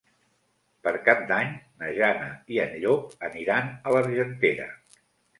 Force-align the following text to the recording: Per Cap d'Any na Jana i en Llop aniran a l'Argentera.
Per 0.85 0.91
Cap 1.09 1.19
d'Any 1.31 1.51
na 1.83 1.91
Jana 1.97 2.29
i 2.55 2.57
en 2.63 2.73
Llop 2.85 3.13
aniran 3.27 3.69
a 3.69 3.93
l'Argentera. 3.97 4.67